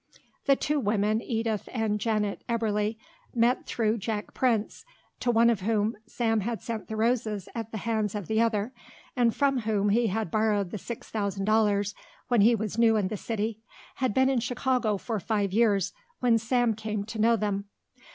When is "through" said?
3.67-3.99